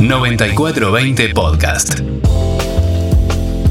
[0.00, 2.00] 9420 Podcast.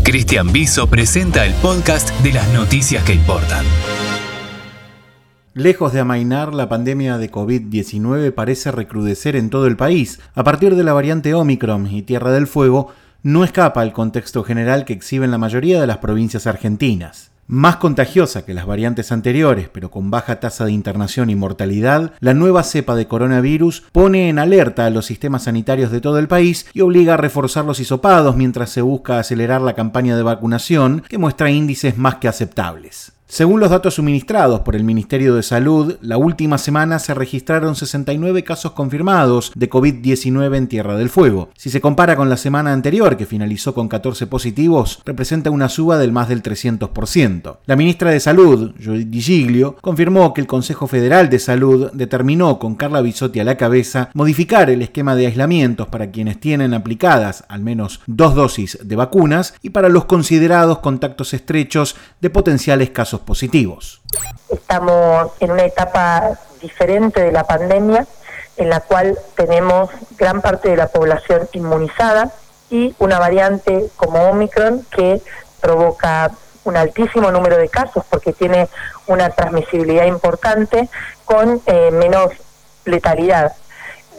[0.04, 3.64] Cristian Biso presenta el podcast de las noticias que importan.
[5.54, 10.20] Lejos de amainar, la pandemia de COVID-19 parece recrudecer en todo el país.
[10.34, 14.84] A partir de la variante Omicron y Tierra del Fuego, no escapa al contexto general
[14.84, 17.35] que exhiben la mayoría de las provincias argentinas.
[17.48, 22.34] Más contagiosa que las variantes anteriores, pero con baja tasa de internación y mortalidad, la
[22.34, 26.66] nueva cepa de coronavirus pone en alerta a los sistemas sanitarios de todo el país
[26.74, 31.20] y obliga a reforzar los hisopados mientras se busca acelerar la campaña de vacunación, que
[31.20, 33.15] muestra índices más que aceptables.
[33.28, 38.44] Según los datos suministrados por el Ministerio de Salud, la última semana se registraron 69
[38.44, 41.50] casos confirmados de COVID-19 en Tierra del Fuego.
[41.58, 45.98] Si se compara con la semana anterior, que finalizó con 14 positivos, representa una suba
[45.98, 47.58] del más del 300%.
[47.66, 52.60] La ministra de Salud, Judith Di Giglio, confirmó que el Consejo Federal de Salud determinó,
[52.60, 57.44] con Carla Bisotti a la cabeza, modificar el esquema de aislamientos para quienes tienen aplicadas
[57.50, 63.15] al menos dos dosis de vacunas y para los considerados contactos estrechos de potenciales casos
[63.22, 64.02] positivos.
[64.50, 68.08] Estamos en una etapa diferente de la pandemia
[68.58, 72.32] en la cual tenemos gran parte de la población inmunizada
[72.70, 75.22] y una variante como Omicron que
[75.62, 76.32] provoca
[76.64, 78.68] un altísimo número de casos porque tiene
[79.08, 80.90] una transmisibilidad importante
[81.26, 82.32] con eh, menos
[82.86, 83.54] letalidad.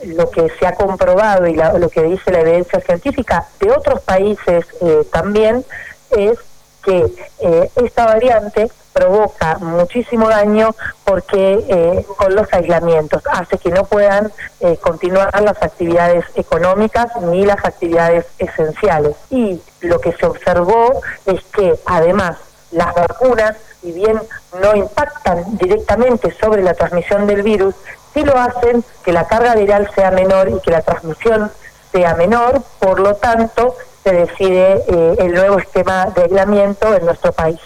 [0.04, 4.66] Lo que se ha comprobado y lo que dice la evidencia científica de otros países
[4.82, 5.64] eh, también
[6.10, 6.38] es
[6.86, 7.04] que
[7.40, 14.32] eh, esta variante provoca muchísimo daño porque eh, con los aislamientos hace que no puedan
[14.60, 19.16] eh, continuar las actividades económicas ni las actividades esenciales.
[19.30, 22.38] Y lo que se observó es que además
[22.70, 24.20] las vacunas, si bien
[24.62, 27.74] no impactan directamente sobre la transmisión del virus,
[28.14, 31.50] sí lo hacen que la carga viral sea menor y que la transmisión
[31.92, 33.74] sea menor, por lo tanto
[34.06, 37.58] se decide eh, el nuevo esquema de aislamiento en nuestro país.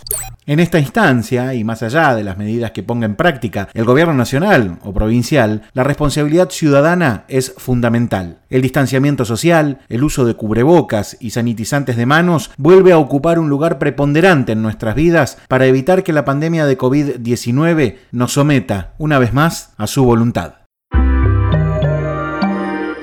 [0.46, 4.14] En esta instancia, y más allá de las medidas que ponga en práctica el gobierno
[4.14, 8.38] nacional o provincial, la responsabilidad ciudadana es fundamental.
[8.48, 13.50] El distanciamiento social, el uso de cubrebocas y sanitizantes de manos vuelve a ocupar un
[13.50, 19.18] lugar preponderante en nuestras vidas para evitar que la pandemia de COVID-19 nos someta, una
[19.18, 20.54] vez más, a su voluntad.